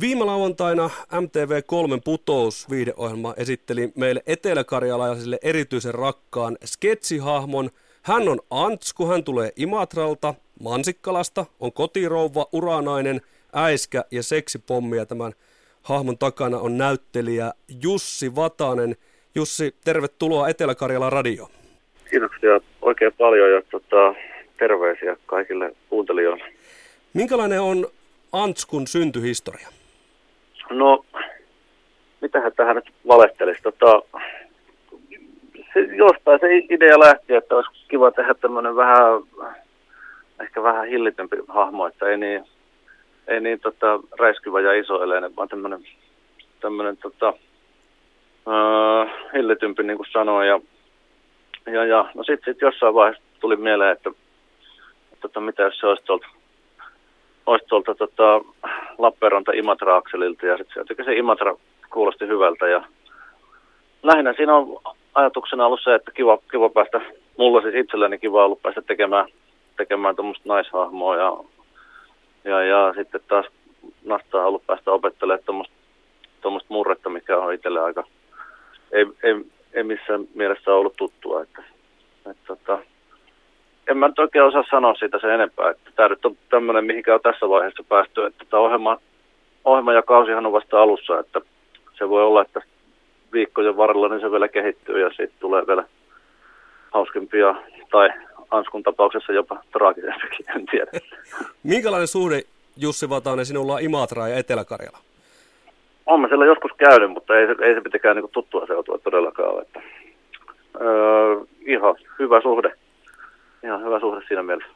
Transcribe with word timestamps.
Viime 0.00 0.24
lauantaina 0.24 0.90
MTV3 1.12 2.00
putous 2.04 2.70
viideohjelma 2.70 3.34
esitteli 3.36 3.92
meille 3.94 4.22
eteläkarjalaisille 4.26 5.38
erityisen 5.42 5.94
rakkaan 5.94 6.56
sketsihahmon. 6.64 7.70
Hän 8.02 8.28
on 8.28 8.38
Antsku, 8.50 9.06
hän 9.06 9.24
tulee 9.24 9.52
Imatralta, 9.56 10.34
Mansikkalasta, 10.60 11.46
on 11.60 11.72
kotirouva, 11.72 12.46
uranainen, 12.52 13.20
äiskä 13.52 14.04
ja 14.10 14.22
seksipommia. 14.22 15.06
Tämän 15.06 15.32
hahmon 15.82 16.18
takana 16.18 16.58
on 16.58 16.78
näyttelijä 16.78 17.52
Jussi 17.82 18.34
Vatanen. 18.34 18.96
Jussi, 19.34 19.74
tervetuloa 19.84 20.48
Etelä-Karjalan 20.48 21.12
radioon. 21.12 21.50
Kiitoksia 22.10 22.60
oikein 22.82 23.12
paljon 23.18 23.50
ja 23.50 23.62
tota, 23.70 24.14
terveisiä 24.58 25.16
kaikille 25.26 25.76
kuuntelijoille. 25.88 26.44
Minkälainen 27.14 27.60
on 27.60 27.86
Antskun 28.32 28.86
syntyhistoria? 28.86 29.75
No, 30.70 31.04
mitähän 32.20 32.52
tähän 32.52 32.76
nyt 32.76 32.90
valehtelisi? 33.08 33.62
Tota, 33.62 34.02
se, 35.74 35.80
jostain 35.80 36.40
se 36.40 36.46
idea 36.56 36.98
lähti, 36.98 37.34
että 37.34 37.56
olisi 37.56 37.70
kiva 37.88 38.10
tehdä 38.10 38.34
tämmöinen 38.34 38.76
vähän, 38.76 39.22
ehkä 40.40 40.62
vähän 40.62 40.86
hillitympi 40.86 41.36
hahmo, 41.48 41.86
että 41.86 42.08
ei 42.08 42.16
niin, 42.16 42.44
ei 43.26 43.40
niin 43.40 43.60
tota, 43.60 44.00
räiskyvä 44.18 44.60
ja 44.60 44.72
iso 44.72 45.02
eleinen, 45.02 45.36
vaan 45.36 45.48
tämmöinen, 45.48 45.80
tämmöinen 46.60 46.96
tota, 46.96 47.28
uh, 48.46 49.32
hillitympi, 49.34 49.82
niin 49.82 49.96
kuin 49.96 50.08
sanoin. 50.12 50.48
Ja, 50.48 50.60
ja, 51.66 51.84
ja 51.84 52.10
no 52.14 52.24
sitten 52.24 52.54
sit 52.54 52.62
jossain 52.62 52.94
vaiheessa 52.94 53.22
tuli 53.40 53.56
mieleen, 53.56 53.92
että, 53.92 54.10
että 54.10 55.20
tota, 55.20 55.40
mitä 55.40 55.62
jos 55.62 55.78
se 55.78 55.86
olisi 55.86 56.04
tuolta 56.04 56.26
olisi 57.46 57.66
tuolta 57.68 57.94
tota, 57.94 58.40
Lappeenranta 58.98 59.52
Imatra-akselilta 59.52 60.46
ja 60.46 60.56
sitten 60.58 61.04
se 61.04 61.16
Imatra 61.16 61.56
kuulosti 61.90 62.26
hyvältä 62.26 62.68
ja 62.68 62.84
lähinnä 64.02 64.32
siinä 64.32 64.54
on 64.54 64.80
ajatuksena 65.14 65.66
ollut 65.66 65.80
se, 65.84 65.94
että 65.94 66.10
kiva, 66.10 66.38
kiva 66.50 66.68
päästä, 66.68 67.00
mulla 67.38 67.62
siis 67.62 67.74
itselleni 67.74 68.18
kiva 68.18 68.44
ollut 68.44 68.62
päästä 68.62 68.82
tekemään, 68.82 69.26
tekemään 69.76 70.16
tuommoista 70.16 70.48
naishahmoa 70.48 71.16
ja, 71.16 71.36
ja, 72.44 72.64
ja 72.64 72.94
sitten 72.96 73.20
taas 73.28 73.46
nastaa 74.04 74.46
ollut 74.46 74.66
päästä 74.66 74.92
opettelemaan 74.92 75.66
tuommoista 76.40 76.74
murretta, 76.74 77.10
mikä 77.10 77.38
on 77.38 77.54
itselle 77.54 77.80
aika, 77.80 78.04
ei, 78.92 79.06
ei, 79.22 79.34
ei 79.72 79.82
missään 79.82 80.24
mielessä 80.34 80.74
ollut 80.74 80.96
tuttua, 80.96 81.42
että, 81.42 81.62
että, 82.30 82.52
että 82.52 82.78
en 83.88 83.98
mä 83.98 84.08
nyt 84.08 84.18
oikein 84.18 84.44
osaa 84.44 84.64
sanoa 84.70 84.94
siitä 84.94 85.18
sen 85.18 85.30
enempää. 85.30 85.70
Että 85.70 85.90
tämä 85.96 86.08
nyt 86.08 86.24
on 86.24 86.36
tämmöinen, 86.50 86.84
mihinkä 86.84 87.14
on 87.14 87.20
tässä 87.20 87.48
vaiheessa 87.48 87.84
päästy. 87.88 88.24
Että 88.24 88.44
tämä 88.50 88.62
ohjelma, 88.62 88.98
ohjelma 89.64 89.92
ja 89.92 90.02
kausihan 90.02 90.46
on 90.46 90.52
vasta 90.52 90.82
alussa, 90.82 91.20
että 91.20 91.40
se 91.98 92.08
voi 92.08 92.22
olla, 92.22 92.42
että 92.42 92.60
viikkojen 93.32 93.76
varrella 93.76 94.08
niin 94.08 94.20
se 94.20 94.30
vielä 94.30 94.48
kehittyy 94.48 95.00
ja 95.00 95.10
siitä 95.16 95.34
tulee 95.40 95.66
vielä 95.66 95.84
hauskimpia 96.90 97.54
tai 97.90 98.08
Anskun 98.50 98.82
tapauksessa 98.82 99.32
jopa 99.32 99.62
traagisempikin, 99.72 100.46
en 100.56 100.66
tiedä. 100.66 100.90
Minkälainen 101.62 102.08
suhde 102.08 102.42
Jussi 102.76 103.08
Vatanen 103.08 103.46
sinulla 103.46 103.74
on 103.74 103.82
Imatra 103.82 104.28
ja 104.28 104.36
Etelä-Karjala? 104.36 104.98
Olen 106.06 106.28
siellä 106.28 106.46
joskus 106.46 106.70
käynyt, 106.76 107.10
mutta 107.10 107.36
ei 107.36 107.46
ei 107.62 107.74
se 107.74 107.80
mitenkään 107.80 108.16
niin 108.16 108.30
tuttua 108.32 108.66
seutua 108.66 108.98
todellakaan. 108.98 109.62
Että, 109.62 109.82
öö, 110.80 111.36
ihan 111.66 111.94
hyvä 112.18 112.40
suhde 112.40 112.72
ihan 113.66 113.84
hyvä 113.84 114.00
suhde 114.00 114.20
siinä 114.28 114.42
mielessä. 114.42 114.72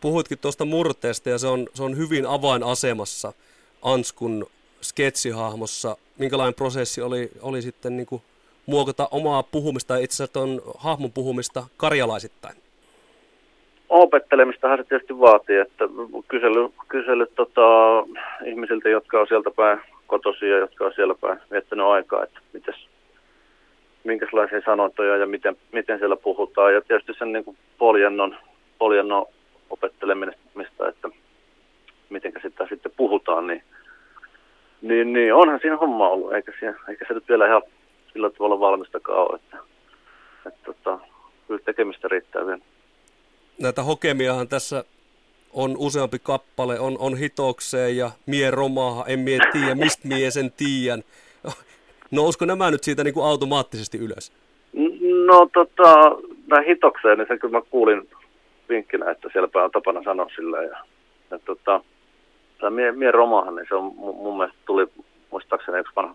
Puhuitkin 0.00 0.38
tuosta 0.38 0.64
murteesta 0.64 1.30
ja 1.30 1.38
se 1.38 1.46
on, 1.46 1.66
se 1.74 1.82
on 1.82 1.96
hyvin 1.96 2.26
avainasemassa 2.26 3.32
Anskun 3.82 4.46
sketsihahmossa. 4.80 5.96
Minkälainen 6.18 6.54
prosessi 6.54 7.02
oli, 7.02 7.30
oli 7.42 7.62
sitten 7.62 7.96
niin 7.96 8.06
kuin 8.06 8.22
muokata 8.66 9.08
omaa 9.10 9.42
puhumista 9.42 9.94
ja 9.94 10.00
itse 10.00 10.14
asiassa 10.14 10.32
tuon 10.32 10.62
hahmon 10.78 11.12
puhumista 11.12 11.66
karjalaisittain? 11.76 12.56
Opettelemistahan 13.88 14.78
se 14.78 14.84
tietysti 14.84 15.18
vaatii, 15.18 15.56
että 15.56 15.84
kysely, 16.28 16.68
kysely 16.88 17.26
tota, 17.26 17.60
ihmisiltä, 18.44 18.88
jotka 18.88 19.20
on 19.20 19.26
sieltä 19.26 19.50
päin 19.50 19.80
kotosia, 20.06 20.58
jotka 20.58 20.84
on 20.84 20.92
siellä 20.94 21.14
päin 21.14 21.38
viettänyt 21.50 21.86
aikaa, 21.86 22.24
että 22.24 22.40
mites, 22.52 22.88
minkälaisia 24.04 24.60
sanontoja 24.64 25.16
ja 25.16 25.26
miten, 25.26 25.56
miten 25.72 25.98
siellä 25.98 26.16
puhutaan. 26.16 26.74
Ja 26.74 26.80
tietysti 26.80 27.12
sen 27.18 27.32
niin 27.32 27.44
kuin 27.44 27.56
poljennon, 27.78 28.36
poljennon 28.78 29.26
opettelemista, 29.70 30.88
että 30.88 31.08
miten 32.10 32.32
sitä 32.42 32.66
sitten 32.68 32.92
puhutaan, 32.96 33.46
niin, 33.46 33.62
niin, 34.82 35.12
niin 35.12 35.34
onhan 35.34 35.58
siinä 35.62 35.76
homma 35.76 36.08
ollut, 36.08 36.32
eikä, 36.32 36.52
siinä, 36.58 36.74
eikä 36.88 37.04
se 37.08 37.14
nyt 37.14 37.28
vielä 37.28 37.46
ihan 37.46 37.62
sillä 38.12 38.30
tavalla 38.30 38.60
valmistakaan 38.60 39.18
ole, 39.18 39.36
että, 39.36 39.56
että, 39.56 40.48
että 40.48 40.60
tota, 40.64 40.98
kyllä 41.48 41.60
tekemistä 41.64 42.08
riittää 42.08 42.46
vielä. 42.46 42.60
Näitä 43.62 43.82
hokemiahan 43.82 44.48
tässä 44.48 44.84
on 45.52 45.76
useampi 45.78 46.18
kappale, 46.18 46.80
on, 46.80 46.96
on 46.98 47.16
hitokseen 47.16 47.96
ja 47.96 48.10
mie 48.26 48.50
romaha, 48.50 49.04
en 49.06 49.18
mie 49.18 49.38
tiedä, 49.52 49.74
mistä 49.74 50.08
mie 50.08 50.30
sen 50.30 50.52
tiedän. 50.52 51.02
Nousko 52.12 52.44
nämä 52.44 52.70
nyt 52.70 52.84
siitä 52.84 53.04
niin 53.04 53.14
kuin 53.14 53.26
automaattisesti 53.26 53.98
ylös? 53.98 54.32
No 55.26 55.48
tota, 55.52 56.16
näin 56.46 56.66
hitokseen, 56.66 57.18
niin 57.18 57.28
sen 57.28 57.38
kyllä 57.38 57.58
mä 57.58 57.62
kuulin 57.70 58.08
vinkkinä, 58.68 59.10
että 59.10 59.28
siellä 59.32 59.64
on 59.64 59.70
tapana 59.70 60.02
sanoa 60.02 60.30
sillä. 60.36 60.62
Ja, 60.62 60.76
ja 61.30 61.38
tota, 61.38 61.80
tämä 62.58 62.70
mie, 62.70 62.92
mie 62.92 63.10
romahan, 63.10 63.54
niin 63.54 63.66
se 63.68 63.74
on 63.74 63.84
mun 63.96 64.36
mielestä 64.36 64.58
tuli 64.66 64.86
muistaakseni 65.30 65.78
yksi 65.78 65.92
vanha 65.96 66.14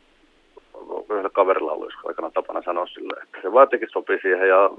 yhdellä 1.09 1.30
kaverilla 1.30 1.72
ollut 1.72 1.94
aikana 2.06 2.31
tapana 2.31 2.62
sanoa 2.62 2.88
sillä, 2.88 3.24
että 3.24 3.38
se 3.41 3.53
vaan 3.53 3.68
sopii 3.94 4.19
siihen 4.22 4.50
ja, 4.50 4.69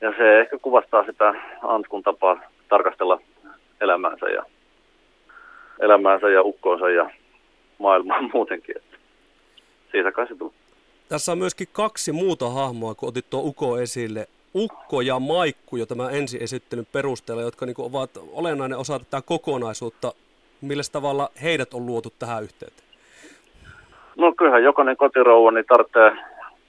ja 0.00 0.12
se 0.18 0.40
ehkä 0.40 0.58
kuvastaa 0.58 1.04
sitä 1.04 1.34
Antkun 1.62 2.02
tapaa 2.02 2.40
tarkastella 2.68 3.20
elämäänsä 3.80 4.26
ja 4.26 4.42
elämäänsä 5.80 6.28
ja 6.28 6.42
ukkoonsa 6.42 6.90
ja 6.90 7.10
maailmaa 7.78 8.22
muutenkin. 8.34 8.76
Että 8.76 8.95
siitä 9.90 10.12
kai 10.12 10.26
se 10.26 10.34
tuli. 10.34 10.52
Tässä 11.08 11.32
on 11.32 11.38
myöskin 11.38 11.68
kaksi 11.72 12.12
muuta 12.12 12.50
hahmoa, 12.50 12.94
kun 12.94 13.08
otit 13.08 13.30
tuo 13.30 13.40
Uko 13.40 13.78
esille. 13.78 14.26
Ukko 14.54 15.00
ja 15.00 15.18
Maikku 15.18 15.76
jo 15.76 15.86
tämän 15.86 16.14
ensiesittelyn 16.14 16.86
perusteella, 16.92 17.42
jotka 17.42 17.66
niin 17.66 17.74
ovat 17.78 18.10
olennainen 18.32 18.78
osa 18.78 18.98
tätä 18.98 19.22
kokonaisuutta. 19.22 20.12
Millä 20.60 20.82
tavalla 20.92 21.30
heidät 21.42 21.74
on 21.74 21.86
luotu 21.86 22.12
tähän 22.18 22.42
yhteyteen? 22.42 22.88
No 24.16 24.32
kyllähän 24.32 24.62
jokainen 24.62 24.96
kotirouva 24.96 25.50
niin 25.50 25.64
tarvitsee, 25.68 26.12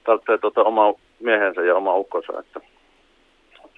tarvitsee 0.03 0.38
tuota 0.38 0.63
oma 0.63 0.94
miehensä 1.19 1.61
ja 1.61 1.75
oma 1.75 1.95
ukkonsa. 1.95 2.39
Että 2.39 2.59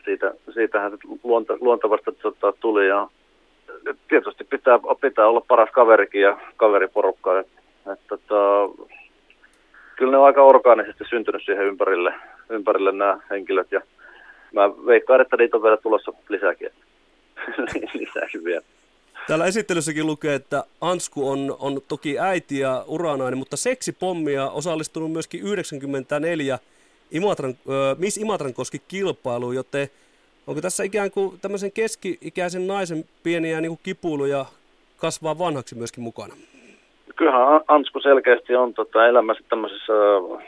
siitä, 0.05 0.33
siitähän 0.53 0.91
luonta, 1.23 1.57
luontavasti 1.61 2.11
tota, 2.11 2.53
tuli. 2.59 2.87
Ja 2.87 3.07
tietysti 4.07 4.43
pitää, 4.43 4.79
pitää 5.01 5.27
olla 5.27 5.41
paras 5.47 5.69
kaverikin 5.71 6.21
ja 6.21 6.37
kaveriporukka. 6.57 7.39
Että, 7.39 7.61
että, 7.93 8.17
tota, 8.17 8.69
kyllä 9.99 10.11
ne 10.11 10.17
on 10.17 10.25
aika 10.25 10.41
orgaanisesti 10.41 11.03
syntynyt 11.09 11.41
siihen 11.45 11.65
ympärille, 11.65 12.13
ympärille 12.49 12.91
nämä 12.91 13.19
henkilöt 13.29 13.71
ja 13.71 13.81
mä 14.53 14.69
veikkaan, 14.85 15.21
että 15.21 15.37
niitä 15.37 15.57
on 15.57 15.63
vielä 15.63 15.77
tulossa 15.77 16.13
lisääkin. 16.29 16.69
lisääkin 17.99 18.43
vielä. 18.43 18.61
Täällä 19.27 19.45
esittelyssäkin 19.45 20.07
lukee, 20.07 20.35
että 20.35 20.63
Ansku 20.81 21.29
on, 21.29 21.55
on 21.59 21.81
toki 21.87 22.19
äiti 22.19 22.59
ja 22.59 22.83
uranainen, 22.87 23.37
mutta 23.37 23.57
seksipommia 23.57 24.49
osallistunut 24.49 25.11
myöskin 25.11 25.41
94 25.41 26.59
Imatran, 27.11 27.51
äh, 27.51 27.97
Miss 27.97 28.17
Imatran 28.17 28.53
koski 28.53 28.81
kilpailuun, 28.87 29.55
joten 29.55 29.87
onko 30.47 30.61
tässä 30.61 30.83
ikään 30.83 31.11
kuin 31.11 31.39
tämmöisen 31.39 31.71
keski-ikäisen 31.71 32.67
naisen 32.67 33.05
pieniä 33.23 33.61
niin 33.61 33.69
kuin 33.69 33.79
kipuiluja 33.83 34.45
kasvaa 34.97 35.37
vanhaksi 35.37 35.75
myöskin 35.75 36.03
mukana? 36.03 36.35
Kyllähän 37.19 37.61
Ansku 37.67 37.99
selkeästi 37.99 38.55
on 38.55 38.73
tota, 38.73 39.07
elämässä 39.07 39.43
tämmöisessä 39.49 39.93
äh, 39.93 40.45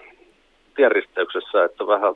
tienristeyksessä, 0.76 1.64
että 1.66 1.88
vähän, 1.88 2.14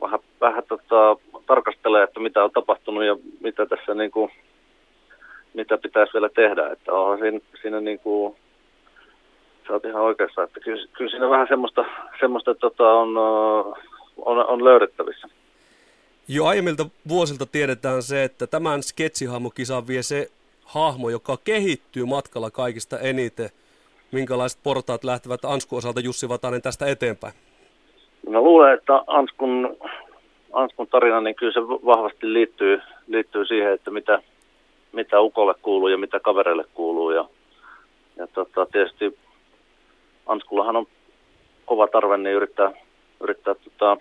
vähän, 0.00 0.20
vähän 0.40 0.62
tota, 0.68 1.16
tarkastelee, 1.46 2.02
että 2.02 2.20
mitä 2.20 2.44
on 2.44 2.50
tapahtunut 2.50 3.04
ja 3.04 3.16
mitä 3.40 3.66
tässä 3.66 3.94
niin 3.94 4.10
kuin, 4.10 4.30
mitä 5.54 5.78
pitäisi 5.78 6.12
vielä 6.12 6.28
tehdä. 6.28 6.70
Että 6.72 6.92
onhan 6.92 7.18
siinä, 7.18 7.40
siinä 7.62 7.80
niin 7.80 7.98
kuin, 7.98 8.36
sä 9.66 9.72
oot 9.72 9.84
ihan 9.84 10.02
oikeassa, 10.02 10.42
että 10.42 10.60
kyllä, 10.60 10.86
kyllä 10.92 11.10
siinä 11.10 11.30
vähän 11.30 11.48
semmoista, 11.48 11.84
semmoista 12.20 12.54
tota, 12.54 12.92
on, 12.92 13.08
äh, 13.08 13.82
on, 14.16 14.46
on 14.46 14.64
löydettävissä. 14.64 15.28
Jo 16.28 16.46
aiemmilta 16.46 16.86
vuosilta 17.08 17.46
tiedetään 17.46 18.02
se, 18.02 18.24
että 18.24 18.46
tämän 18.46 18.82
sketsihahmokisan 18.82 19.86
vie 19.88 20.02
se 20.02 20.30
hahmo, 20.70 21.10
joka 21.10 21.36
kehittyy 21.44 22.04
matkalla 22.04 22.50
kaikista 22.50 22.98
eniten 22.98 23.50
minkälaiset 24.12 24.60
portaat 24.62 25.04
lähtevät 25.04 25.44
Anskun 25.44 25.78
osalta 25.78 26.00
Jussi 26.00 26.28
Vatanen 26.28 26.62
tästä 26.62 26.86
eteenpäin? 26.86 27.34
Mä 28.28 28.40
luulen, 28.40 28.74
että 28.74 29.04
Anskun, 29.06 29.76
Anskun 30.52 30.86
tarina, 30.86 31.20
niin 31.20 31.34
kyllä 31.34 31.52
se 31.52 31.60
vahvasti 31.60 32.32
liittyy, 32.32 32.80
liittyy 33.06 33.44
siihen, 33.44 33.72
että 33.72 33.90
mitä, 33.90 34.22
mitä 34.92 35.20
Ukolle 35.20 35.54
kuuluu 35.62 35.88
ja 35.88 35.98
mitä 35.98 36.20
kavereille 36.20 36.64
kuuluu. 36.74 37.10
Ja, 37.10 37.24
ja 38.16 38.26
tota, 38.26 38.66
tietysti 38.66 39.18
Anskullahan 40.26 40.76
on 40.76 40.86
kova 41.66 41.86
tarve, 41.86 42.16
niin 42.16 42.36
yrittää, 42.36 42.72
yrittää 43.20 43.54
tota, 43.54 43.96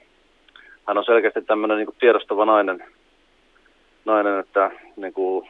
hän 0.87 0.97
on 0.97 1.05
selkeästi 1.05 1.41
tämmöinen 1.41 1.77
niin 1.77 1.95
tiedostava 1.99 2.45
nainen, 2.45 2.83
nainen 4.05 4.39
että 4.39 4.71
niin 4.95 5.13
kuin, 5.13 5.49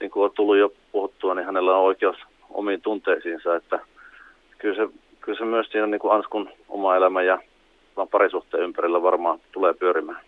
niin 0.00 0.10
kuin 0.10 0.24
on 0.24 0.30
tullut 0.34 0.56
jo 0.56 0.72
puhuttua, 0.92 1.34
niin 1.34 1.46
hänellä 1.46 1.76
on 1.76 1.84
oikeus 1.84 2.16
omiin 2.50 2.80
tunteisiinsa, 2.80 3.56
että 3.56 3.80
kyllä 4.58 4.74
se, 4.74 4.92
kyllä 5.20 5.38
se 5.38 5.44
myös 5.44 5.66
siinä 5.70 5.86
niin 5.86 6.00
kuin 6.00 6.12
Anskun 6.12 6.50
oma 6.68 6.96
elämä 6.96 7.22
ja 7.22 7.38
parisuhteen 8.10 8.62
ympärillä 8.62 9.02
varmaan 9.02 9.40
tulee 9.52 9.74
pyörimään. 9.74 10.20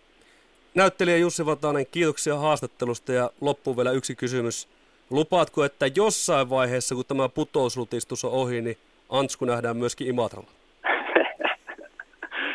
Näyttelijä 0.75 1.17
Jussi 1.17 1.45
Vatanen, 1.45 1.85
kiitoksia 1.91 2.35
haastattelusta 2.35 3.13
ja 3.13 3.29
loppuun 3.41 3.77
vielä 3.77 3.91
yksi 3.91 4.15
kysymys. 4.15 4.67
Lupaatko, 5.09 5.63
että 5.63 5.85
jossain 5.95 6.49
vaiheessa, 6.49 6.95
kun 6.95 7.05
tämä 7.07 7.29
putouslutistus 7.29 8.25
on 8.25 8.31
ohi, 8.31 8.61
niin 8.61 8.77
Ansku 9.09 9.45
nähdään 9.45 9.77
myöskin 9.77 10.07
Imatralla? 10.07 10.49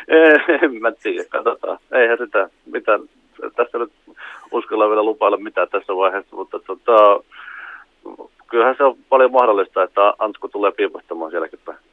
en 0.63 0.81
mä 0.81 0.91
tiedä, 0.91 1.23
katsotaan. 1.29 1.79
Eihän 1.91 2.17
sitä 2.17 2.49
mitään, 2.65 2.99
tässä 3.55 3.77
nyt 3.77 3.91
uskalla 4.51 4.89
vielä 4.89 5.03
lupailla 5.03 5.37
mitään 5.37 5.69
tässä 5.69 5.95
vaiheessa, 5.95 6.35
mutta 6.35 6.59
tota, 6.59 7.23
kyllähän 8.47 8.75
se 8.77 8.83
on 8.83 8.95
paljon 9.09 9.31
mahdollista, 9.31 9.83
että 9.83 10.13
Ansku 10.19 10.47
tulee 10.47 10.71
piipastamaan 10.71 11.31
sielläkin 11.31 11.59
päin. 11.65 11.77